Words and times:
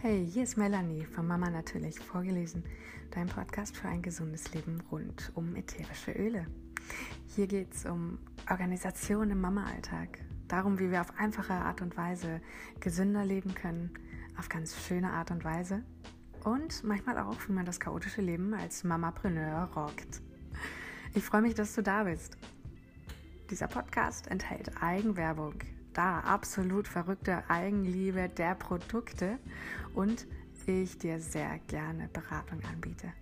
Hey, 0.00 0.24
hier 0.32 0.44
ist 0.44 0.56
Melanie 0.56 1.04
von 1.04 1.26
Mama 1.26 1.50
Natürlich 1.50 1.98
vorgelesen, 1.98 2.62
dein 3.10 3.26
Podcast 3.26 3.76
für 3.76 3.88
ein 3.88 4.00
gesundes 4.00 4.54
Leben 4.54 4.80
rund 4.92 5.32
um 5.34 5.56
ätherische 5.56 6.12
Öle. 6.12 6.46
Hier 7.26 7.48
geht 7.48 7.74
es 7.74 7.84
um 7.84 8.20
Organisation 8.48 9.28
im 9.32 9.40
Mama-Alltag, 9.40 10.20
darum, 10.46 10.78
wie 10.78 10.92
wir 10.92 11.00
auf 11.00 11.18
einfache 11.18 11.52
Art 11.52 11.82
und 11.82 11.96
Weise 11.96 12.40
gesünder 12.78 13.24
leben 13.24 13.56
können, 13.56 13.90
auf 14.38 14.48
ganz 14.48 14.76
schöne 14.86 15.10
Art 15.10 15.32
und 15.32 15.42
Weise 15.42 15.82
und 16.44 16.84
manchmal 16.84 17.18
auch, 17.18 17.36
wie 17.48 17.52
man 17.52 17.66
das 17.66 17.80
chaotische 17.80 18.22
Leben 18.22 18.54
als 18.54 18.84
Mamapreneur 18.84 19.64
rockt. 19.74 20.22
Ich 21.12 21.24
freue 21.24 21.42
mich, 21.42 21.54
dass 21.54 21.74
du 21.74 21.82
da 21.82 22.04
bist. 22.04 22.38
Dieser 23.50 23.66
Podcast 23.66 24.28
enthält 24.28 24.80
Eigenwerbung, 24.80 25.54
da 25.98 26.20
absolut 26.20 26.86
verrückte 26.86 27.42
Eigenliebe 27.50 28.28
der 28.28 28.54
Produkte 28.54 29.38
und 29.94 30.28
ich 30.64 30.98
dir 30.98 31.18
sehr 31.18 31.58
gerne 31.66 32.08
Beratung 32.12 32.60
anbiete. 32.70 33.12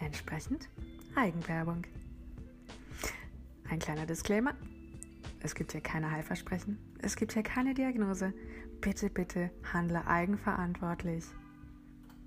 Entsprechend 0.00 0.68
Eigenwerbung. 1.14 1.84
Ein 3.70 3.78
kleiner 3.78 4.04
Disclaimer. 4.04 4.54
Es 5.40 5.54
gibt 5.54 5.72
hier 5.72 5.80
keine 5.80 6.10
Heilversprechen. 6.10 6.78
Es 7.00 7.16
gibt 7.16 7.32
hier 7.32 7.42
keine 7.42 7.72
Diagnose. 7.72 8.34
Bitte, 8.80 9.08
bitte 9.08 9.50
handle 9.72 10.06
eigenverantwortlich. 10.06 11.24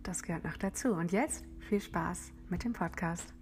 Das 0.01 0.23
gehört 0.23 0.45
noch 0.45 0.57
dazu. 0.57 0.93
Und 0.93 1.11
jetzt 1.11 1.43
viel 1.59 1.81
Spaß 1.81 2.31
mit 2.49 2.63
dem 2.63 2.73
Podcast. 2.73 3.33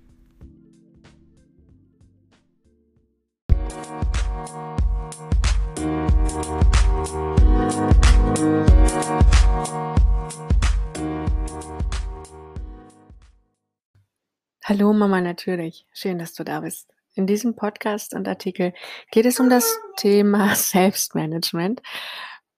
Hallo 14.72 14.94
Mama 14.94 15.20
natürlich, 15.20 15.86
schön, 15.92 16.18
dass 16.18 16.34
du 16.34 16.46
da 16.46 16.62
bist. 16.62 16.88
In 17.14 17.28
diesem 17.28 17.58
Podcast 17.58 18.14
und 18.14 18.26
Artikel 18.26 18.72
geht 19.12 19.26
es 19.26 19.38
um 19.42 19.50
das 19.50 19.78
Thema 19.98 20.56
Selbstmanagement. 20.56 21.82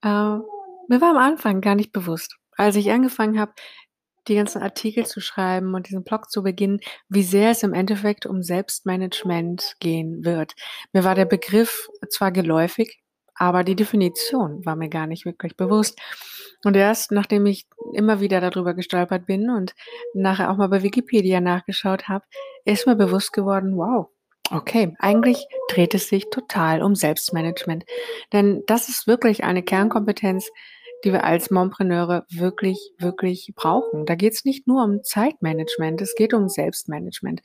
Äh, 0.04 0.08
mir 0.10 1.02
war 1.02 1.10
am 1.10 1.18
Anfang 1.18 1.60
gar 1.60 1.74
nicht 1.74 1.92
bewusst, 1.92 2.38
als 2.56 2.76
ich 2.76 2.92
angefangen 2.92 3.40
habe, 3.40 3.54
die 4.28 4.36
ganzen 4.36 4.62
Artikel 4.62 5.08
zu 5.08 5.22
schreiben 5.22 5.74
und 5.74 5.88
diesen 5.88 6.04
Blog 6.04 6.30
zu 6.30 6.44
beginnen, 6.44 6.82
wie 7.10 7.24
sehr 7.24 7.50
es 7.50 7.64
im 7.64 7.74
Endeffekt 7.74 8.28
um 8.28 8.44
Selbstmanagement 8.44 9.78
gehen 9.80 10.24
wird. 10.24 10.54
Mir 10.92 11.04
war 11.04 11.16
der 11.16 11.26
Begriff 11.26 11.88
zwar 12.12 12.32
geläufig, 12.32 13.03
aber 13.36 13.64
die 13.64 13.76
Definition 13.76 14.66
war 14.66 14.76
mir 14.76 14.90
gar 14.90 15.08
nicht 15.08 15.26
wirklich 15.26 15.56
bewusst. 15.56 16.00
Und 16.64 16.76
erst 16.76 17.12
nachdem 17.12 17.46
ich 17.46 17.68
immer 17.94 18.20
wieder 18.20 18.40
darüber 18.42 18.74
gestolpert 18.74 19.26
bin 19.26 19.50
und 19.50 19.74
nachher 20.14 20.52
auch 20.52 20.58
mal 20.58 20.70
bei 20.70 20.84
Wikipedia 20.84 21.42
nachgeschaut 21.42 22.08
habe, 22.08 22.26
ist 22.66 22.88
mir 22.88 22.96
bewusst 22.96 23.34
geworden, 23.34 23.76
wow, 23.76 24.08
okay, 24.52 24.96
eigentlich 25.00 25.46
dreht 25.70 25.94
es 25.94 26.08
sich 26.08 26.30
total 26.30 26.82
um 26.82 26.96
Selbstmanagement. 26.96 27.84
Denn 28.32 28.64
das 28.68 28.90
ist 28.90 29.08
wirklich 29.08 29.44
eine 29.44 29.64
Kernkompetenz, 29.64 30.50
die 31.04 31.12
wir 31.12 31.26
als 31.26 31.52
Mompreneure 31.52 32.26
wirklich, 32.30 32.94
wirklich 32.98 33.52
brauchen. 33.56 34.06
Da 34.06 34.16
geht 34.16 34.34
es 34.34 34.46
nicht 34.46 34.68
nur 34.68 34.84
um 34.84 35.04
Zeitmanagement, 35.04 36.02
es 36.02 36.16
geht 36.16 36.34
um 36.34 36.48
Selbstmanagement. 36.48 37.42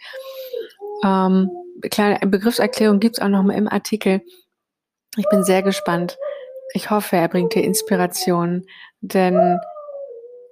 Ähm, 1.04 1.50
kleine 1.90 2.18
Begriffserklärung 2.26 3.00
gibt 3.00 3.18
es 3.18 3.22
auch 3.22 3.28
noch 3.28 3.42
mal 3.42 3.56
im 3.56 3.68
Artikel. 3.68 4.22
Ich 5.16 5.28
bin 5.30 5.42
sehr 5.44 5.62
gespannt. 5.62 6.18
Ich 6.74 6.90
hoffe, 6.90 7.16
er 7.16 7.28
bringt 7.28 7.54
dir 7.54 7.64
Inspiration, 7.64 8.66
denn 9.00 9.58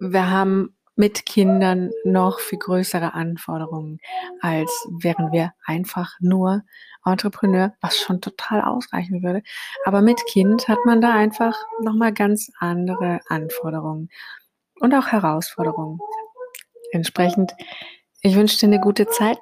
wir 0.00 0.30
haben 0.30 0.76
mit 0.96 1.26
Kindern 1.26 1.90
noch 2.04 2.40
viel 2.40 2.58
größere 2.58 3.12
Anforderungen, 3.12 3.98
als 4.40 4.70
wären 4.98 5.30
wir 5.30 5.52
einfach 5.66 6.14
nur 6.20 6.62
Entrepreneur, 7.04 7.74
was 7.80 7.98
schon 7.98 8.20
total 8.20 8.62
ausreichen 8.62 9.22
würde. 9.22 9.42
Aber 9.84 10.00
mit 10.00 10.24
Kind 10.26 10.68
hat 10.68 10.78
man 10.86 11.00
da 11.00 11.12
einfach 11.12 11.54
nochmal 11.80 12.12
ganz 12.12 12.50
andere 12.58 13.20
Anforderungen 13.28 14.08
und 14.80 14.94
auch 14.94 15.08
Herausforderungen. 15.08 15.98
Entsprechend, 16.92 17.54
ich 18.22 18.34
wünsche 18.34 18.58
dir 18.58 18.66
eine 18.66 18.80
gute 18.80 19.06
Zeit. 19.06 19.38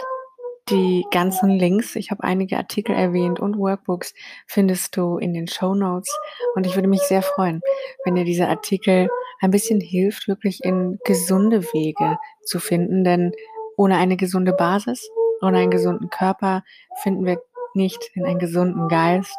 Die 0.70 1.04
ganzen 1.10 1.50
Links, 1.50 1.94
ich 1.94 2.10
habe 2.10 2.24
einige 2.24 2.56
Artikel 2.56 2.94
erwähnt 2.94 3.38
und 3.38 3.58
Workbooks 3.58 4.14
findest 4.46 4.96
du 4.96 5.18
in 5.18 5.34
den 5.34 5.46
Show 5.46 5.74
Notes. 5.74 6.10
Und 6.54 6.66
ich 6.66 6.74
würde 6.74 6.88
mich 6.88 7.02
sehr 7.02 7.20
freuen, 7.22 7.60
wenn 8.04 8.14
dir 8.14 8.24
diese 8.24 8.48
Artikel 8.48 9.10
ein 9.40 9.50
bisschen 9.50 9.78
hilft, 9.80 10.26
wirklich 10.26 10.64
in 10.64 10.98
gesunde 11.04 11.62
Wege 11.74 12.16
zu 12.44 12.60
finden. 12.60 13.04
Denn 13.04 13.32
ohne 13.76 13.98
eine 13.98 14.16
gesunde 14.16 14.54
Basis, 14.54 15.06
ohne 15.42 15.58
einen 15.58 15.70
gesunden 15.70 16.08
Körper 16.08 16.64
finden 17.02 17.26
wir 17.26 17.42
nicht 17.74 18.10
in 18.14 18.24
einen 18.24 18.38
gesunden 18.38 18.88
Geist, 18.88 19.36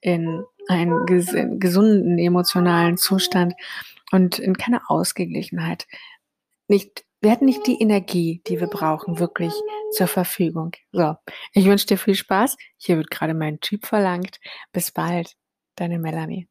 in 0.00 0.44
einen 0.68 1.04
ges 1.06 1.34
gesunden 1.58 2.18
emotionalen 2.18 2.96
Zustand 2.96 3.54
und 4.12 4.38
in 4.38 4.56
keine 4.56 4.88
Ausgeglichenheit. 4.88 5.88
Nicht 6.68 7.04
wir 7.20 7.30
hätten 7.30 7.44
nicht 7.44 7.66
die 7.66 7.80
Energie, 7.80 8.42
die 8.46 8.60
wir 8.60 8.66
brauchen, 8.66 9.18
wirklich 9.18 9.52
zur 9.92 10.06
Verfügung. 10.06 10.72
So, 10.90 11.16
ich 11.52 11.66
wünsche 11.66 11.86
dir 11.86 11.98
viel 11.98 12.14
Spaß. 12.14 12.56
Hier 12.78 12.96
wird 12.96 13.10
gerade 13.10 13.34
mein 13.34 13.60
Typ 13.60 13.86
verlangt. 13.86 14.40
Bis 14.72 14.90
bald, 14.90 15.36
deine 15.76 15.98
Melanie. 15.98 16.48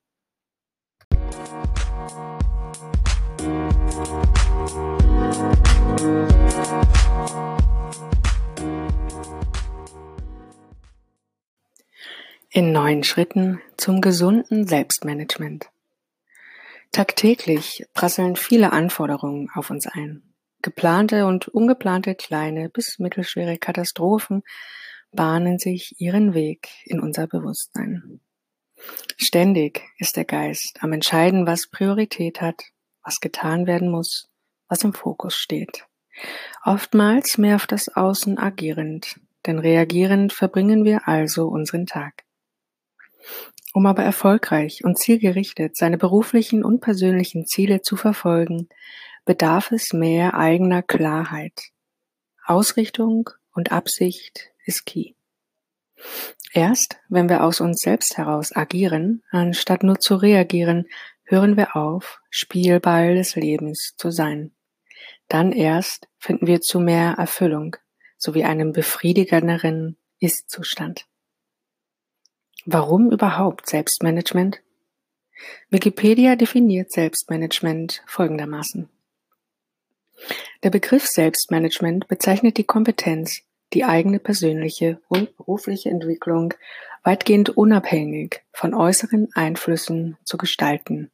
In 12.51 12.71
neun 12.71 13.03
Schritten 13.03 13.61
zum 13.77 14.01
gesunden 14.01 14.67
Selbstmanagement. 14.67 15.69
Tagtäglich 16.91 17.85
prasseln 17.93 18.35
viele 18.35 18.71
Anforderungen 18.71 19.49
auf 19.53 19.69
uns 19.69 19.87
ein. 19.87 20.28
Geplante 20.61 21.25
und 21.25 21.47
ungeplante 21.47 22.15
kleine 22.15 22.69
bis 22.69 22.99
mittelschwere 22.99 23.57
Katastrophen 23.57 24.43
bahnen 25.11 25.57
sich 25.57 25.95
ihren 25.99 26.33
Weg 26.33 26.69
in 26.85 26.99
unser 26.99 27.27
Bewusstsein. 27.27 28.19
Ständig 29.17 29.83
ist 29.97 30.17
der 30.17 30.25
Geist 30.25 30.79
am 30.81 30.93
Entscheiden, 30.93 31.45
was 31.47 31.69
Priorität 31.69 32.41
hat, 32.41 32.61
was 33.03 33.19
getan 33.19 33.67
werden 33.67 33.89
muss, 33.89 34.29
was 34.67 34.83
im 34.83 34.93
Fokus 34.93 35.35
steht. 35.35 35.85
Oftmals 36.63 37.37
mehr 37.37 37.55
auf 37.55 37.67
das 37.67 37.89
Außen 37.89 38.37
agierend, 38.37 39.19
denn 39.45 39.59
reagierend 39.59 40.33
verbringen 40.33 40.83
wir 40.83 41.07
also 41.07 41.47
unseren 41.47 41.85
Tag. 41.85 42.23
Um 43.73 43.85
aber 43.85 44.03
erfolgreich 44.03 44.83
und 44.83 44.97
zielgerichtet 44.97 45.77
seine 45.77 45.97
beruflichen 45.97 46.63
und 46.63 46.81
persönlichen 46.81 47.45
Ziele 47.45 47.81
zu 47.81 47.95
verfolgen, 47.95 48.67
bedarf 49.29 49.71
es 49.71 49.93
mehr 49.93 50.33
eigener 50.33 50.81
Klarheit. 50.81 51.69
Ausrichtung 52.47 53.29
und 53.53 53.71
Absicht 53.71 54.49
ist 54.65 54.87
key. 54.87 55.13
Erst 56.51 56.97
wenn 57.09 57.29
wir 57.29 57.43
aus 57.43 57.61
uns 57.61 57.79
selbst 57.81 58.17
heraus 58.17 58.55
agieren, 58.55 59.21
anstatt 59.29 59.83
nur 59.83 59.99
zu 59.99 60.15
reagieren, 60.15 60.87
hören 61.25 61.57
wir 61.57 61.75
auf, 61.75 62.21
Spielball 62.31 63.13
des 63.13 63.35
Lebens 63.35 63.93
zu 63.97 64.09
sein. 64.09 64.51
Dann 65.27 65.51
erst 65.51 66.07
finden 66.17 66.47
wir 66.47 66.61
zu 66.61 66.79
mehr 66.79 67.13
Erfüllung 67.19 67.75
sowie 68.17 68.45
einem 68.45 68.71
befriedigenderen 68.71 69.95
Ist-Zustand. 70.19 71.05
Warum 72.65 73.11
überhaupt 73.11 73.69
Selbstmanagement? 73.69 74.63
Wikipedia 75.69 76.35
definiert 76.35 76.91
Selbstmanagement 76.91 78.01
folgendermaßen. 78.07 78.89
Der 80.63 80.69
Begriff 80.69 81.05
Selbstmanagement 81.05 82.07
bezeichnet 82.07 82.57
die 82.57 82.63
Kompetenz, 82.65 83.41
die 83.73 83.85
eigene 83.85 84.19
persönliche 84.19 85.01
und 85.07 85.35
berufliche 85.37 85.89
Entwicklung 85.89 86.53
weitgehend 87.03 87.49
unabhängig 87.49 88.41
von 88.51 88.73
äußeren 88.73 89.29
Einflüssen 89.33 90.17
zu 90.23 90.37
gestalten. 90.37 91.11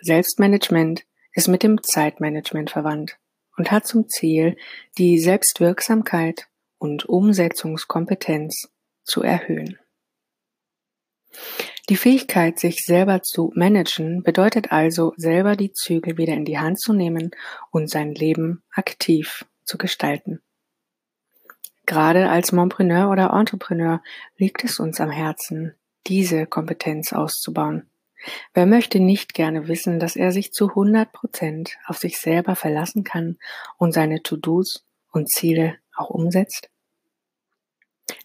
Selbstmanagement 0.00 1.04
ist 1.32 1.48
mit 1.48 1.62
dem 1.62 1.82
Zeitmanagement 1.82 2.70
verwandt 2.70 3.18
und 3.56 3.70
hat 3.70 3.86
zum 3.86 4.08
Ziel, 4.08 4.56
die 4.98 5.18
Selbstwirksamkeit 5.18 6.48
und 6.78 7.08
Umsetzungskompetenz 7.08 8.68
zu 9.04 9.22
erhöhen. 9.22 9.78
Die 11.88 11.96
Fähigkeit, 11.96 12.58
sich 12.58 12.84
selber 12.84 13.22
zu 13.22 13.52
managen, 13.54 14.22
bedeutet 14.22 14.70
also, 14.70 15.12
selber 15.16 15.56
die 15.56 15.72
Zügel 15.72 16.18
wieder 16.18 16.34
in 16.34 16.44
die 16.44 16.58
Hand 16.58 16.80
zu 16.80 16.92
nehmen 16.92 17.30
und 17.70 17.90
sein 17.90 18.14
Leben 18.14 18.62
aktiv 18.70 19.46
zu 19.64 19.78
gestalten. 19.78 20.40
Gerade 21.86 22.28
als 22.28 22.52
Mompreneur 22.52 23.10
oder 23.10 23.32
Entrepreneur 23.32 24.02
liegt 24.36 24.62
es 24.62 24.78
uns 24.78 25.00
am 25.00 25.10
Herzen, 25.10 25.74
diese 26.06 26.46
Kompetenz 26.46 27.12
auszubauen. 27.12 27.90
Wer 28.52 28.66
möchte 28.66 29.00
nicht 29.00 29.34
gerne 29.34 29.66
wissen, 29.66 29.98
dass 29.98 30.14
er 30.14 30.30
sich 30.30 30.52
zu 30.52 30.68
100 30.68 31.10
Prozent 31.12 31.78
auf 31.86 31.98
sich 31.98 32.18
selber 32.18 32.54
verlassen 32.54 33.02
kann 33.02 33.38
und 33.78 33.92
seine 33.92 34.22
To-Dos 34.22 34.84
und 35.10 35.30
Ziele 35.30 35.78
auch 35.96 36.10
umsetzt? 36.10 36.70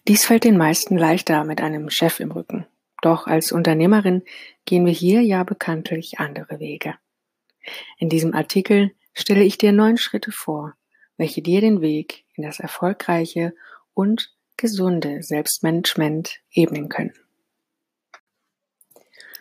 Dies 0.06 0.24
fällt 0.24 0.44
den 0.44 0.56
meisten 0.56 0.96
leichter 0.96 1.44
mit 1.44 1.60
einem 1.60 1.90
Chef 1.90 2.20
im 2.20 2.30
Rücken. 2.30 2.66
Doch 3.06 3.28
als 3.28 3.52
Unternehmerin 3.52 4.24
gehen 4.64 4.84
wir 4.84 4.92
hier 4.92 5.22
ja 5.22 5.44
bekanntlich 5.44 6.18
andere 6.18 6.58
Wege. 6.58 6.96
In 7.98 8.08
diesem 8.08 8.34
Artikel 8.34 8.96
stelle 9.14 9.44
ich 9.44 9.58
dir 9.58 9.70
neun 9.70 9.96
Schritte 9.96 10.32
vor, 10.32 10.74
welche 11.16 11.40
dir 11.40 11.60
den 11.60 11.80
Weg 11.80 12.24
in 12.34 12.42
das 12.42 12.58
erfolgreiche 12.58 13.54
und 13.94 14.34
gesunde 14.56 15.22
Selbstmanagement 15.22 16.40
ebnen 16.50 16.88
können. 16.88 17.12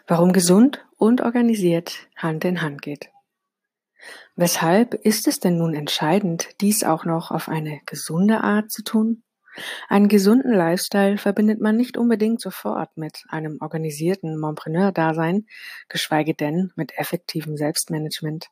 Warum 0.06 0.32
gesund 0.32 0.86
und 0.98 1.22
organisiert 1.22 2.08
Hand 2.16 2.46
in 2.46 2.62
Hand 2.62 2.84
geht. 2.84 3.10
Weshalb 4.36 4.94
ist 4.94 5.28
es 5.28 5.40
denn 5.40 5.58
nun 5.58 5.74
entscheidend, 5.74 6.50
dies 6.62 6.84
auch 6.84 7.04
noch 7.04 7.32
auf 7.32 7.50
eine 7.50 7.82
gesunde 7.88 8.42
Art 8.42 8.70
zu 8.70 8.84
tun? 8.84 9.24
Einen 9.88 10.08
gesunden 10.08 10.54
Lifestyle 10.54 11.18
verbindet 11.18 11.62
man 11.62 11.78
nicht 11.78 11.98
unbedingt 11.98 12.42
sofort 12.42 12.96
mit 12.98 13.24
einem 13.30 13.58
organisierten 13.62 14.40
Montpreneur-Dasein, 14.40 15.46
geschweige 15.88 16.34
denn 16.34 16.72
mit 16.76 16.98
effektivem 16.98 17.58
Selbstmanagement. 17.58 18.48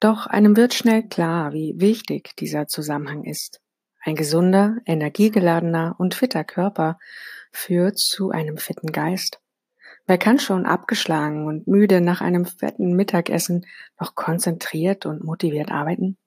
Doch 0.00 0.26
einem 0.26 0.56
wird 0.56 0.74
schnell 0.74 1.04
klar, 1.04 1.52
wie 1.52 1.74
wichtig 1.76 2.34
dieser 2.36 2.66
Zusammenhang 2.66 3.24
ist. 3.24 3.60
Ein 4.02 4.16
gesunder, 4.16 4.76
energiegeladener 4.84 5.94
und 5.98 6.14
fitter 6.14 6.44
Körper 6.44 6.98
führt 7.52 7.98
zu 7.98 8.30
einem 8.30 8.58
fitten 8.58 8.92
Geist. 8.92 9.40
Wer 10.06 10.18
kann 10.18 10.38
schon 10.38 10.66
abgeschlagen 10.66 11.46
und 11.46 11.66
müde 11.66 12.02
nach 12.02 12.20
einem 12.20 12.44
fetten 12.44 12.94
Mittagessen 12.94 13.64
noch 13.98 14.14
konzentriert 14.14 15.06
und 15.06 15.24
motiviert 15.24 15.70
arbeiten? 15.70 16.18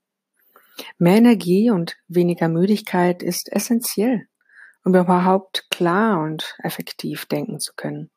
Mehr 0.98 1.18
Energie 1.18 1.72
und 1.72 1.98
weniger 2.08 2.48
Müdigkeit 2.48 3.24
ist 3.24 3.52
essentiell, 3.52 4.28
um 4.84 4.96
überhaupt 4.96 5.70
klar 5.70 6.22
und 6.22 6.56
effektiv 6.64 7.26
denken 7.26 7.60
zu 7.60 7.74
können. 7.76 8.10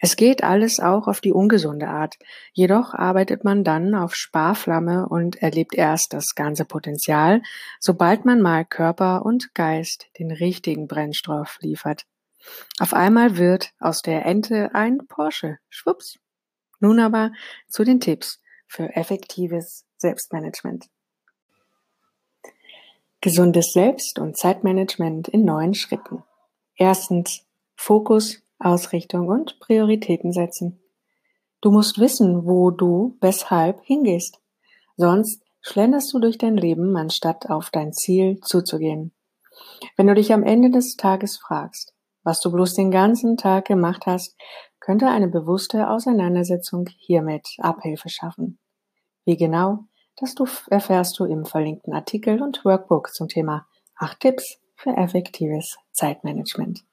Es 0.00 0.16
geht 0.16 0.42
alles 0.42 0.80
auch 0.80 1.06
auf 1.06 1.20
die 1.20 1.32
ungesunde 1.32 1.88
Art, 1.88 2.16
jedoch 2.52 2.94
arbeitet 2.94 3.44
man 3.44 3.62
dann 3.64 3.94
auf 3.94 4.14
Sparflamme 4.14 5.08
und 5.08 5.36
erlebt 5.42 5.74
erst 5.74 6.12
das 6.12 6.34
ganze 6.34 6.64
Potenzial, 6.64 7.42
sobald 7.78 8.24
man 8.24 8.40
mal 8.40 8.64
Körper 8.64 9.24
und 9.24 9.54
Geist 9.54 10.08
den 10.18 10.32
richtigen 10.32 10.88
Brennstoff 10.88 11.58
liefert. 11.60 12.04
Auf 12.78 12.94
einmal 12.94 13.36
wird 13.36 13.72
aus 13.78 14.02
der 14.02 14.24
Ente 14.24 14.74
ein 14.74 14.98
Porsche. 15.06 15.58
Schwupps. 15.68 16.18
Nun 16.80 16.98
aber 16.98 17.32
zu 17.68 17.84
den 17.84 18.00
Tipps 18.00 18.40
für 18.66 18.96
effektives 18.96 19.84
Selbstmanagement. 19.98 20.86
Gesundes 23.22 23.74
Selbst- 23.74 24.18
und 24.18 24.38
Zeitmanagement 24.38 25.28
in 25.28 25.44
neun 25.44 25.74
Schritten. 25.74 26.22
Erstens 26.74 27.44
Fokus, 27.76 28.42
Ausrichtung 28.58 29.28
und 29.28 29.60
Prioritäten 29.60 30.32
setzen. 30.32 30.80
Du 31.60 31.70
musst 31.70 31.98
wissen, 31.98 32.46
wo 32.46 32.70
du 32.70 33.18
weshalb 33.20 33.82
hingehst. 33.82 34.40
Sonst 34.96 35.42
schlenderst 35.60 36.14
du 36.14 36.18
durch 36.18 36.38
dein 36.38 36.56
Leben, 36.56 36.96
anstatt 36.96 37.50
auf 37.50 37.68
dein 37.68 37.92
Ziel 37.92 38.40
zuzugehen. 38.40 39.12
Wenn 39.98 40.06
du 40.06 40.14
dich 40.14 40.32
am 40.32 40.42
Ende 40.42 40.70
des 40.70 40.96
Tages 40.96 41.36
fragst, 41.36 41.92
was 42.22 42.40
du 42.40 42.50
bloß 42.50 42.72
den 42.72 42.90
ganzen 42.90 43.36
Tag 43.36 43.66
gemacht 43.66 44.06
hast, 44.06 44.34
könnte 44.78 45.08
eine 45.08 45.28
bewusste 45.28 45.90
Auseinandersetzung 45.90 46.88
hiermit 46.96 47.46
Abhilfe 47.58 48.08
schaffen. 48.08 48.58
Wie 49.26 49.36
genau, 49.36 49.84
das 50.20 50.34
du 50.34 50.46
erfährst 50.68 51.18
du 51.18 51.24
im 51.24 51.46
verlinkten 51.46 51.94
Artikel 51.94 52.42
und 52.42 52.64
Workbook 52.64 53.14
zum 53.14 53.28
Thema 53.28 53.66
8 53.96 54.20
Tipps 54.20 54.60
für 54.76 54.90
effektives 54.90 55.78
Zeitmanagement. 55.92 56.84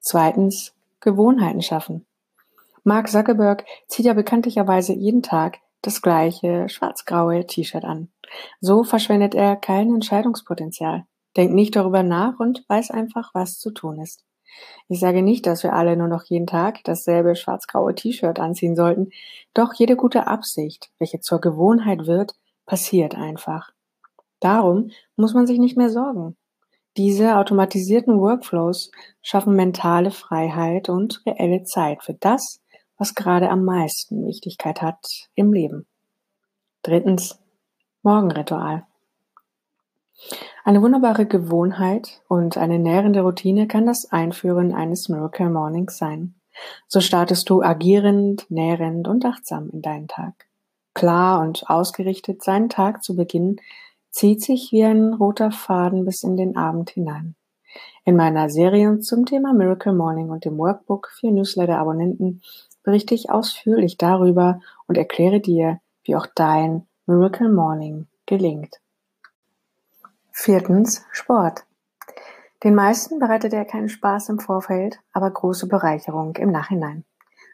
Zweitens, 0.00 0.74
Gewohnheiten 1.00 1.62
schaffen. 1.62 2.04
Mark 2.82 3.08
Zuckerberg 3.08 3.64
zieht 3.86 4.06
ja 4.06 4.12
bekanntlicherweise 4.14 4.92
jeden 4.92 5.22
Tag 5.22 5.58
das 5.82 6.02
gleiche 6.02 6.68
schwarz-graue 6.68 7.46
T-Shirt 7.46 7.84
an. 7.84 8.08
So 8.60 8.82
verschwendet 8.82 9.34
er 9.34 9.54
kein 9.56 9.94
Entscheidungspotenzial, 9.94 11.04
denkt 11.36 11.54
nicht 11.54 11.76
darüber 11.76 12.02
nach 12.02 12.40
und 12.40 12.64
weiß 12.68 12.90
einfach, 12.90 13.30
was 13.34 13.58
zu 13.58 13.70
tun 13.70 14.00
ist. 14.00 14.24
Ich 14.88 14.98
sage 14.98 15.22
nicht, 15.22 15.46
dass 15.46 15.62
wir 15.62 15.74
alle 15.74 15.96
nur 15.96 16.08
noch 16.08 16.24
jeden 16.24 16.46
Tag 16.46 16.82
dasselbe 16.84 17.36
schwarz-graue 17.36 17.94
T-Shirt 17.94 18.40
anziehen 18.40 18.74
sollten, 18.74 19.10
doch 19.54 19.74
jede 19.74 19.94
gute 19.94 20.26
Absicht, 20.26 20.90
welche 20.98 21.20
zur 21.20 21.40
Gewohnheit 21.40 22.06
wird, 22.06 22.34
passiert 22.68 23.16
einfach. 23.16 23.72
Darum 24.38 24.90
muss 25.16 25.34
man 25.34 25.48
sich 25.48 25.58
nicht 25.58 25.76
mehr 25.76 25.90
sorgen. 25.90 26.36
Diese 26.96 27.36
automatisierten 27.36 28.20
Workflows 28.20 28.90
schaffen 29.22 29.56
mentale 29.56 30.12
Freiheit 30.12 30.88
und 30.88 31.22
reelle 31.26 31.64
Zeit 31.64 32.04
für 32.04 32.14
das, 32.14 32.60
was 32.96 33.14
gerade 33.14 33.50
am 33.50 33.64
meisten 33.64 34.26
Wichtigkeit 34.26 34.82
hat 34.82 35.28
im 35.34 35.52
Leben. 35.52 35.86
Drittens, 36.82 37.40
Morgenritual. 38.02 38.86
Eine 40.64 40.82
wunderbare 40.82 41.26
Gewohnheit 41.26 42.20
und 42.28 42.56
eine 42.58 42.78
nährende 42.78 43.20
Routine 43.20 43.68
kann 43.68 43.86
das 43.86 44.10
Einführen 44.10 44.74
eines 44.74 45.08
Miracle 45.08 45.50
Mornings 45.50 45.96
sein. 45.96 46.34
So 46.88 47.00
startest 47.00 47.48
du 47.50 47.62
agierend, 47.62 48.50
nährend 48.50 49.06
und 49.06 49.24
achtsam 49.24 49.70
in 49.70 49.82
deinen 49.82 50.08
Tag. 50.08 50.47
Klar 50.98 51.42
und 51.42 51.70
ausgerichtet 51.70 52.42
seinen 52.42 52.68
Tag 52.68 53.04
zu 53.04 53.14
beginnen, 53.14 53.60
zieht 54.10 54.42
sich 54.42 54.72
wie 54.72 54.82
ein 54.82 55.14
roter 55.14 55.52
Faden 55.52 56.04
bis 56.04 56.24
in 56.24 56.36
den 56.36 56.56
Abend 56.56 56.90
hinein. 56.90 57.36
In 58.04 58.16
meiner 58.16 58.50
Serie 58.50 58.98
zum 58.98 59.24
Thema 59.24 59.52
Miracle 59.52 59.92
Morning 59.92 60.30
und 60.30 60.44
dem 60.44 60.58
Workbook 60.58 61.12
für 61.14 61.30
Newsletter-Abonnenten 61.30 62.42
berichte 62.82 63.14
ich 63.14 63.30
ausführlich 63.30 63.96
darüber 63.96 64.58
und 64.88 64.98
erkläre 64.98 65.38
dir, 65.38 65.78
wie 66.02 66.16
auch 66.16 66.26
dein 66.34 66.88
Miracle 67.06 67.48
Morning 67.48 68.08
gelingt. 68.26 68.80
Viertens 70.32 71.04
Sport. 71.12 71.62
Den 72.64 72.74
meisten 72.74 73.20
bereitet 73.20 73.52
er 73.52 73.64
keinen 73.66 73.88
Spaß 73.88 74.30
im 74.30 74.40
Vorfeld, 74.40 74.98
aber 75.12 75.30
große 75.30 75.68
Bereicherung 75.68 76.34
im 76.34 76.50
Nachhinein. 76.50 77.04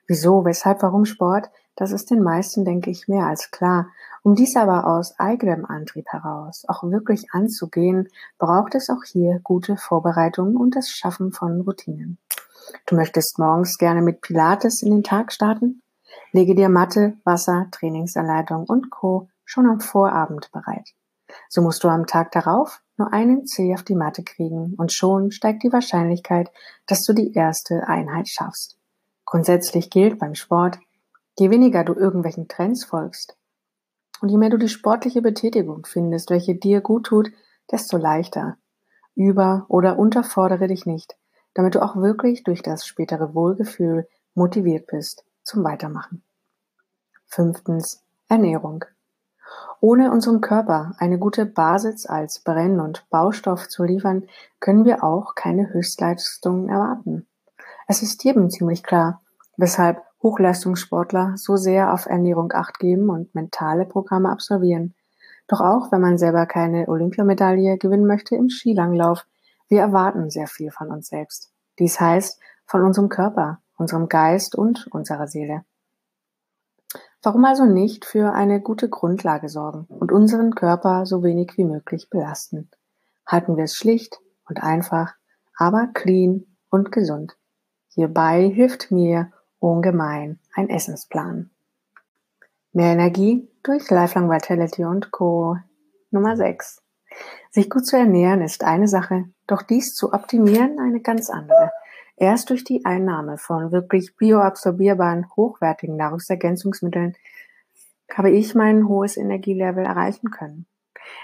Wieso, 0.07 0.47
weshalb, 0.47 0.81
warum 0.83 1.05
Sport? 1.05 1.51
Das 1.77 1.91
ist 1.91 2.11
den 2.11 2.23
meisten, 2.23 2.65
denke 2.65 2.91
ich, 2.91 3.09
mehr 3.09 3.27
als 3.27 3.51
klar. 3.51 3.89
Um 4.23 4.35
dies 4.35 4.57
aber 4.57 4.87
aus 4.87 5.19
eigenem 5.19 5.65
Antrieb 5.65 6.07
heraus 6.09 6.65
auch 6.69 6.83
wirklich 6.85 7.33
anzugehen, 7.33 8.09
braucht 8.39 8.75
es 8.75 8.89
auch 8.89 9.05
hier 9.05 9.41
gute 9.43 9.77
Vorbereitung 9.77 10.57
und 10.57 10.77
das 10.77 10.89
Schaffen 10.89 11.33
von 11.33 11.61
Routinen. 11.63 12.19
Du 12.87 12.95
möchtest 12.95 13.39
morgens 13.39 13.77
gerne 13.77 14.03
mit 14.03 14.21
Pilates 14.21 14.83
in 14.83 14.93
den 14.93 15.03
Tag 15.03 15.33
starten? 15.33 15.83
Lege 16.33 16.55
dir 16.55 16.69
Matte, 16.69 17.17
Wasser, 17.25 17.67
Trainingsanleitung 17.71 18.65
und 18.65 18.91
Co. 18.91 19.29
schon 19.45 19.67
am 19.67 19.81
Vorabend 19.81 20.51
bereit. 20.53 20.91
So 21.49 21.61
musst 21.63 21.85
du 21.85 21.89
am 21.89 22.07
Tag 22.07 22.33
darauf 22.33 22.81
nur 22.97 23.13
einen 23.13 23.47
Zeh 23.47 23.75
auf 23.75 23.83
die 23.83 23.97
Matte 23.97 24.23
kriegen 24.23 24.75
und 24.77 24.93
schon 24.93 25.33
steigt 25.33 25.65
die 25.65 25.73
Wahrscheinlichkeit, 25.73 26.51
dass 26.87 27.03
du 27.03 27.13
die 27.13 27.33
erste 27.33 27.89
Einheit 27.89 28.29
schaffst. 28.29 28.79
Grundsätzlich 29.25 29.91
gilt 29.91 30.19
beim 30.19 30.35
Sport, 30.35 30.79
je 31.39 31.51
weniger 31.51 31.85
du 31.85 31.95
irgendwelchen 31.95 32.49
Trends 32.49 32.85
folgst 32.85 33.37
und 34.21 34.29
je 34.29 34.37
mehr 34.37 34.51
du 34.51 34.59
die 34.59 34.69
sportliche 34.69 35.23
Betätigung 35.23 35.85
findest, 35.87 36.31
welche 36.31 36.55
dir 36.55 36.81
gut 36.81 37.07
tut, 37.07 37.31
desto 37.71 37.97
leichter. 37.97 38.57
Über- 39.15 39.67
oder 39.69 39.99
unterfordere 39.99 40.67
dich 40.67 40.87
nicht, 40.87 41.17
damit 41.55 41.75
du 41.75 41.83
auch 41.83 41.97
wirklich 41.97 42.43
durch 42.43 42.63
das 42.63 42.87
spätere 42.87 43.35
Wohlgefühl 43.35 44.09
motiviert 44.35 44.87
bist 44.89 45.25
zum 45.43 45.63
Weitermachen. 45.63 46.23
Fünftens 47.27 48.03
Ernährung. 48.29 48.85
Ohne 49.81 50.11
unserem 50.11 50.41
Körper 50.41 50.95
eine 50.99 51.19
gute 51.19 51.47
Basis 51.47 52.07
als 52.07 52.41
Brenn- 52.41 52.81
und 52.81 53.09
Baustoff 53.11 53.69
zu 53.69 53.85
liefern, 53.85 54.27
können 54.59 54.85
wir 54.85 55.05
auch 55.05 55.35
keine 55.35 55.73
Höchstleistungen 55.73 56.69
erwarten. 56.69 57.27
Es 57.87 58.03
ist 58.03 58.25
jedem 58.25 58.51
ziemlich 58.51 58.83
klar, 58.83 59.21
weshalb 59.57 60.03
Hochleistungssportler 60.25 61.35
so 61.37 61.55
sehr 61.55 61.93
auf 61.93 62.07
Ernährung 62.07 62.51
acht 62.53 62.81
geben 62.81 63.11
und 63.11 63.33
mentale 63.35 63.85
Programme 63.85 64.31
absolvieren. 64.31 64.95
Doch 65.47 65.61
auch 65.61 65.93
wenn 65.93 66.01
man 66.01 66.19
selber 66.19 66.47
keine 66.47 66.89
Olympiamedaille 66.89 67.79
gewinnen 67.79 68.07
möchte 68.07 68.35
im 68.35 68.49
Skilanglauf, 68.49 69.27
wir 69.69 69.81
erwarten 69.81 70.31
sehr 70.31 70.47
viel 70.47 70.71
von 70.71 70.91
uns 70.91 71.09
selbst. 71.09 71.53
Dies 71.79 72.01
heißt 72.01 72.41
von 72.67 72.83
unserem 72.83 73.09
Körper, 73.09 73.61
unserem 73.77 74.09
Geist 74.09 74.57
und 74.57 74.89
unserer 74.91 75.29
Seele. 75.29 75.65
Warum 77.23 77.45
also 77.45 77.65
nicht 77.65 78.05
für 78.05 78.33
eine 78.33 78.61
gute 78.61 78.89
Grundlage 78.89 79.49
sorgen 79.49 79.87
und 79.89 80.13
unseren 80.13 80.55
Körper 80.55 81.07
so 81.07 81.23
wenig 81.23 81.53
wie 81.57 81.65
möglich 81.65 82.09
belasten? 82.11 82.71
Halten 83.27 83.57
wir 83.57 83.65
es 83.65 83.77
schlicht 83.77 84.21
und 84.49 84.63
einfach, 84.63 85.15
aber 85.57 85.89
clean 85.93 86.45
und 86.71 86.93
gesund. 86.93 87.37
Hierbei 87.89 88.49
hilft 88.49 88.91
mir 88.91 89.33
ungemein 89.71 90.39
ein 90.55 90.69
Essensplan. 90.69 91.51
Mehr 92.73 92.93
Energie 92.93 93.49
durch 93.63 93.91
Lifelong 93.91 94.31
Vitality 94.31 94.85
und 94.85 95.11
Co. 95.11 95.57
Nummer 96.11 96.37
6. 96.37 96.83
Sich 97.51 97.71
gut 97.71 97.87
zu 97.87 97.97
ernähren 97.97 98.43
ist 98.43 98.65
eine 98.65 98.89
Sache, 98.89 99.27
doch 99.47 99.63
dies 99.63 99.95
zu 99.95 100.13
optimieren 100.13 100.79
eine 100.81 101.01
ganz 101.01 101.31
andere. 101.31 101.71
Erst 102.17 102.51
durch 102.51 102.65
die 102.65 102.85
Einnahme 102.85 103.39
von 103.39 103.73
wirklich 103.73 104.17
bioabsorbierbaren, 104.17 105.27
hochwertigen 105.37 105.97
Nahrungsergänzungsmitteln 105.97 107.15
habe 108.13 108.31
ich 108.31 108.55
mein 108.55 108.87
hohes 108.87 109.17
Energielevel 109.17 109.85
erreichen 109.85 110.31
können. 110.31 110.67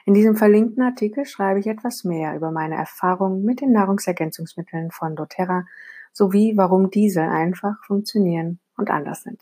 In 0.05 0.15
diesem 0.15 0.37
verlinkten 0.37 0.83
Artikel 0.83 1.25
schreibe 1.25 1.61
ich 1.61 1.67
etwas 1.67 2.05
mehr 2.05 2.35
über 2.35 2.51
meine 2.51 2.77
Erfahrungen 2.77 3.45
mit 3.45 3.61
den 3.61 3.73
Nahrungsergänzungsmitteln 3.73 4.91
von 4.91 5.15
doTERRA 5.15 5.67
sowie 6.13 6.57
warum 6.57 6.91
diese 6.91 7.23
einfach 7.23 7.83
funktionieren 7.85 8.59
und 8.77 8.91
anders 8.91 9.23
sind. 9.23 9.41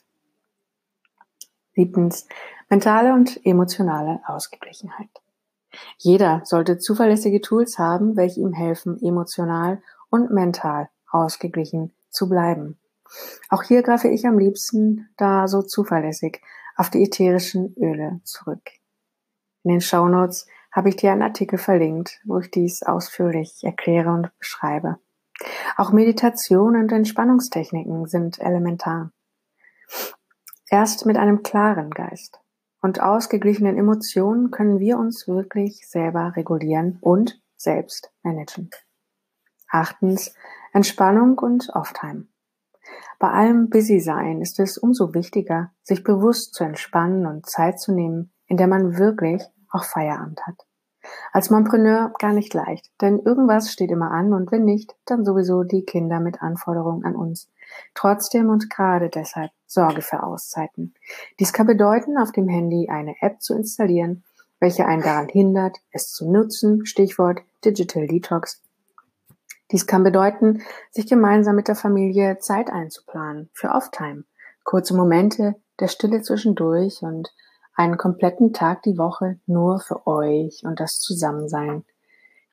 Siebtens. 1.74 2.26
Mentale 2.68 3.14
und 3.14 3.40
emotionale 3.46 4.20
Ausgeglichenheit. 4.26 5.08
Jeder 5.96 6.42
sollte 6.44 6.78
zuverlässige 6.78 7.40
Tools 7.40 7.78
haben, 7.78 8.16
welche 8.16 8.40
ihm 8.40 8.52
helfen, 8.52 9.00
emotional 9.02 9.80
und 10.10 10.30
mental 10.30 10.88
ausgeglichen 11.10 11.92
zu 12.10 12.28
bleiben. 12.28 12.78
Auch 13.48 13.62
hier 13.62 13.82
greife 13.82 14.08
ich 14.08 14.26
am 14.26 14.38
liebsten 14.38 15.08
da 15.16 15.48
so 15.48 15.62
zuverlässig 15.62 16.42
auf 16.76 16.90
die 16.90 17.02
ätherischen 17.02 17.74
Öle 17.78 18.20
zurück. 18.24 18.62
In 19.64 19.70
den 19.70 19.80
Shownotes 19.80 20.46
habe 20.70 20.90
ich 20.90 20.96
dir 20.96 21.12
einen 21.12 21.22
Artikel 21.22 21.58
verlinkt, 21.58 22.20
wo 22.24 22.38
ich 22.38 22.50
dies 22.50 22.82
ausführlich 22.82 23.64
erkläre 23.64 24.10
und 24.10 24.30
beschreibe. 24.38 24.98
Auch 25.76 25.92
Meditation 25.92 26.76
und 26.76 26.90
Entspannungstechniken 26.90 28.06
sind 28.06 28.40
elementar. 28.40 29.12
Erst 30.70 31.06
mit 31.06 31.16
einem 31.16 31.42
klaren 31.42 31.90
Geist 31.90 32.40
und 32.82 33.00
ausgeglichenen 33.00 33.76
Emotionen 33.76 34.50
können 34.50 34.78
wir 34.78 34.98
uns 34.98 35.26
wirklich 35.26 35.88
selber 35.88 36.34
regulieren 36.36 36.98
und 37.00 37.40
selbst 37.56 38.12
managen. 38.22 38.70
Achtens, 39.70 40.34
Entspannung 40.72 41.38
und 41.38 41.70
Offtime. 41.74 42.26
Bei 43.18 43.30
allem 43.30 43.68
Busy-Sein 43.68 44.40
ist 44.40 44.60
es 44.60 44.78
umso 44.78 45.12
wichtiger, 45.12 45.72
sich 45.82 46.04
bewusst 46.04 46.54
zu 46.54 46.64
entspannen 46.64 47.26
und 47.26 47.46
Zeit 47.46 47.80
zu 47.80 47.92
nehmen, 47.92 48.32
in 48.46 48.56
der 48.56 48.68
man 48.68 48.96
wirklich 48.96 49.42
auch 49.70 49.84
Feierabend 49.84 50.40
hat. 50.46 50.67
Als 51.32 51.50
Mompreneur 51.50 52.12
gar 52.18 52.32
nicht 52.32 52.54
leicht, 52.54 52.90
denn 53.00 53.18
irgendwas 53.18 53.72
steht 53.72 53.90
immer 53.90 54.10
an 54.10 54.32
und 54.32 54.52
wenn 54.52 54.64
nicht, 54.64 54.94
dann 55.04 55.24
sowieso 55.24 55.64
die 55.64 55.84
Kinder 55.84 56.20
mit 56.20 56.42
Anforderungen 56.42 57.04
an 57.04 57.16
uns. 57.16 57.50
Trotzdem 57.94 58.48
und 58.48 58.70
gerade 58.70 59.08
deshalb 59.08 59.50
Sorge 59.66 60.02
für 60.02 60.22
Auszeiten. 60.22 60.94
Dies 61.38 61.52
kann 61.52 61.66
bedeuten, 61.66 62.18
auf 62.18 62.32
dem 62.32 62.48
Handy 62.48 62.88
eine 62.88 63.14
App 63.20 63.42
zu 63.42 63.54
installieren, 63.54 64.24
welche 64.60 64.86
einen 64.86 65.02
daran 65.02 65.28
hindert, 65.28 65.78
es 65.92 66.12
zu 66.12 66.30
nutzen, 66.30 66.86
Stichwort 66.86 67.42
Digital 67.64 68.06
Detox 68.06 68.62
dies 69.70 69.86
kann 69.86 70.02
bedeuten, 70.02 70.62
sich 70.90 71.06
gemeinsam 71.06 71.54
mit 71.54 71.68
der 71.68 71.76
Familie 71.76 72.38
Zeit 72.38 72.70
einzuplanen 72.70 73.50
für 73.52 73.70
Offtime, 73.70 74.24
kurze 74.64 74.96
Momente 74.96 75.56
der 75.78 75.88
Stille 75.88 76.22
zwischendurch 76.22 77.02
und 77.02 77.30
einen 77.78 77.96
kompletten 77.96 78.52
Tag 78.52 78.82
die 78.82 78.98
Woche 78.98 79.38
nur 79.46 79.78
für 79.80 80.06
euch 80.06 80.62
und 80.64 80.80
das 80.80 80.98
Zusammensein. 81.00 81.84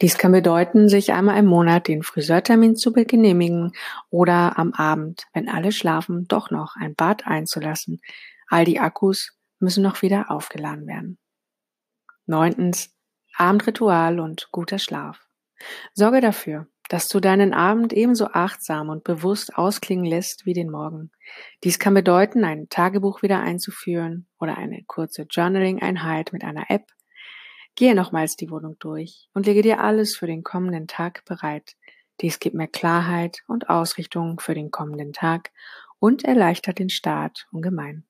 Dies 0.01 0.17
kann 0.17 0.31
bedeuten, 0.31 0.87
sich 0.87 1.13
einmal 1.13 1.37
im 1.39 1.45
Monat 1.45 1.87
den 1.87 2.03
Friseurtermin 2.03 2.75
zu 2.75 2.91
genehmigen 2.91 3.71
oder 4.09 4.59
am 4.59 4.73
Abend, 4.73 5.25
wenn 5.33 5.49
alle 5.49 5.71
schlafen, 5.71 6.27
doch 6.27 6.51
noch 6.51 6.75
ein 6.75 6.95
Bad 6.95 7.25
einzulassen. 7.25 8.01
All 8.47 8.65
die 8.65 8.79
Akkus 8.79 9.37
müssen 9.59 9.83
noch 9.83 10.01
wieder 10.01 10.29
aufgeladen 10.29 10.85
werden. 10.85 11.17
Neuntens, 12.25 12.93
Abendritual 13.35 14.19
und 14.19 14.49
guter 14.51 14.79
Schlaf. 14.79 15.27
Sorge 15.93 16.21
dafür, 16.21 16.67
dass 16.89 17.07
du 17.07 17.19
deinen 17.19 17.53
Abend 17.53 17.93
ebenso 17.93 18.27
achtsam 18.27 18.89
und 18.89 19.03
bewusst 19.03 19.57
ausklingen 19.57 20.05
lässt 20.05 20.45
wie 20.45 20.53
den 20.53 20.69
Morgen. 20.69 21.11
Dies 21.63 21.79
kann 21.79 21.93
bedeuten, 21.93 22.43
ein 22.43 22.69
Tagebuch 22.69 23.21
wieder 23.21 23.39
einzuführen 23.39 24.27
oder 24.39 24.57
eine 24.57 24.83
kurze 24.85 25.23
Journaling-Einheit 25.23 26.31
mit 26.33 26.43
einer 26.43 26.69
App. 26.69 26.91
Gehe 27.75 27.95
nochmals 27.95 28.35
die 28.35 28.49
Wohnung 28.49 28.77
durch 28.79 29.29
und 29.33 29.47
lege 29.47 29.61
dir 29.61 29.81
alles 29.81 30.15
für 30.15 30.27
den 30.27 30.43
kommenden 30.43 30.87
Tag 30.87 31.25
bereit. 31.25 31.75
Dies 32.21 32.39
gibt 32.39 32.55
mehr 32.55 32.67
Klarheit 32.67 33.43
und 33.47 33.69
Ausrichtung 33.69 34.39
für 34.39 34.53
den 34.53 34.71
kommenden 34.71 35.11
Tag 35.11 35.51
und 35.99 36.23
erleichtert 36.23 36.79
den 36.79 36.89
Start 36.89 37.47
ungemein. 37.51 38.05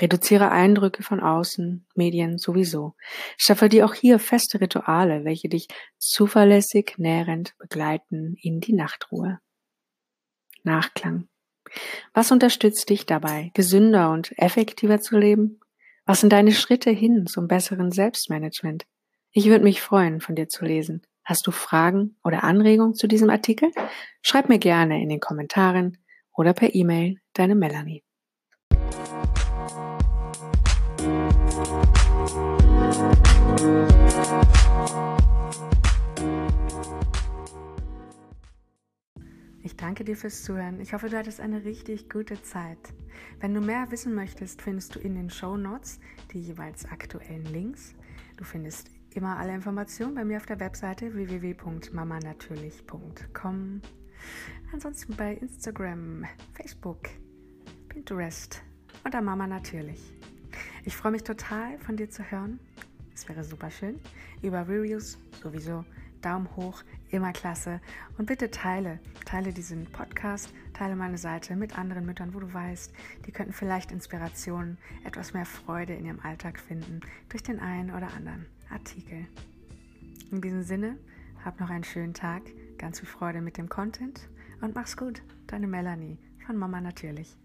Reduziere 0.00 0.50
Eindrücke 0.50 1.02
von 1.02 1.20
außen, 1.20 1.86
Medien 1.94 2.38
sowieso. 2.38 2.94
Schaffe 3.36 3.68
dir 3.68 3.84
auch 3.84 3.94
hier 3.94 4.18
feste 4.18 4.60
Rituale, 4.60 5.24
welche 5.24 5.48
dich 5.48 5.68
zuverlässig 5.98 6.94
nährend 6.96 7.56
begleiten 7.58 8.34
in 8.40 8.60
die 8.60 8.72
Nachtruhe. 8.72 9.38
Nachklang. 10.62 11.28
Was 12.14 12.32
unterstützt 12.32 12.88
dich 12.88 13.06
dabei, 13.06 13.50
gesünder 13.54 14.10
und 14.10 14.36
effektiver 14.38 15.00
zu 15.00 15.18
leben? 15.18 15.60
Was 16.04 16.20
sind 16.20 16.32
deine 16.32 16.52
Schritte 16.52 16.90
hin 16.90 17.26
zum 17.26 17.46
besseren 17.46 17.92
Selbstmanagement? 17.92 18.84
Ich 19.30 19.46
würde 19.46 19.64
mich 19.64 19.80
freuen, 19.80 20.20
von 20.20 20.34
dir 20.34 20.48
zu 20.48 20.64
lesen. 20.64 21.02
Hast 21.24 21.46
du 21.46 21.52
Fragen 21.52 22.16
oder 22.24 22.42
Anregungen 22.44 22.94
zu 22.94 23.06
diesem 23.06 23.30
Artikel? 23.30 23.70
Schreib 24.22 24.48
mir 24.48 24.58
gerne 24.58 25.00
in 25.02 25.08
den 25.08 25.20
Kommentaren 25.20 25.98
oder 26.34 26.52
per 26.52 26.74
E-Mail 26.74 27.18
deine 27.34 27.54
Melanie. 27.54 28.02
Ich 39.64 39.76
danke 39.76 40.02
dir 40.04 40.16
fürs 40.16 40.42
Zuhören. 40.42 40.80
Ich 40.80 40.92
hoffe, 40.92 41.08
du 41.08 41.16
hattest 41.16 41.40
eine 41.40 41.64
richtig 41.64 42.10
gute 42.10 42.42
Zeit. 42.42 42.78
Wenn 43.40 43.54
du 43.54 43.60
mehr 43.60 43.90
wissen 43.90 44.14
möchtest, 44.14 44.60
findest 44.60 44.94
du 44.94 44.98
in 44.98 45.14
den 45.14 45.30
Show 45.30 45.56
Notes 45.56 46.00
die 46.32 46.40
jeweils 46.40 46.84
aktuellen 46.86 47.46
Links. 47.46 47.94
Du 48.36 48.44
findest 48.44 48.90
immer 49.14 49.36
alle 49.36 49.54
Informationen 49.54 50.14
bei 50.14 50.24
mir 50.24 50.38
auf 50.38 50.46
der 50.46 50.58
Webseite 50.60 51.12
www.mamanatürlich.com. 51.14 53.80
Ansonsten 54.72 55.16
bei 55.16 55.34
Instagram, 55.34 56.24
Facebook, 56.54 57.08
Pinterest 57.88 58.62
oder 59.06 59.22
Mama 59.22 59.46
Natürlich. 59.46 60.14
Ich 60.84 60.96
freue 60.96 61.12
mich 61.12 61.22
total 61.22 61.78
von 61.78 61.96
dir 61.96 62.10
zu 62.10 62.28
hören. 62.30 62.58
Es 63.14 63.28
wäre 63.28 63.44
super 63.44 63.70
schön. 63.70 64.00
Über 64.42 64.68
Reviews 64.68 65.18
sowieso. 65.42 65.84
Daumen 66.22 66.48
hoch, 66.56 66.82
immer 67.10 67.32
klasse. 67.32 67.80
Und 68.16 68.26
bitte 68.26 68.50
teile, 68.50 69.00
teile 69.24 69.52
diesen 69.52 69.86
Podcast, 69.86 70.54
teile 70.72 70.96
meine 70.96 71.18
Seite 71.18 71.56
mit 71.56 71.78
anderen 71.78 72.06
Müttern, 72.06 72.32
wo 72.32 72.40
du 72.40 72.52
weißt, 72.52 72.92
die 73.26 73.32
könnten 73.32 73.52
vielleicht 73.52 73.92
Inspirationen, 73.92 74.78
etwas 75.04 75.34
mehr 75.34 75.44
Freude 75.44 75.94
in 75.94 76.06
ihrem 76.06 76.20
Alltag 76.20 76.58
finden 76.58 77.00
durch 77.28 77.42
den 77.42 77.58
einen 77.58 77.90
oder 77.90 78.14
anderen 78.14 78.46
Artikel. 78.70 79.26
In 80.30 80.40
diesem 80.40 80.62
Sinne, 80.62 80.96
hab 81.44 81.60
noch 81.60 81.70
einen 81.70 81.84
schönen 81.84 82.14
Tag, 82.14 82.42
ganz 82.78 83.00
viel 83.00 83.08
Freude 83.08 83.40
mit 83.40 83.58
dem 83.58 83.68
Content 83.68 84.28
und 84.60 84.74
mach's 84.74 84.96
gut. 84.96 85.22
Deine 85.48 85.66
Melanie 85.66 86.18
von 86.46 86.56
Mama 86.56 86.80
Natürlich. 86.80 87.41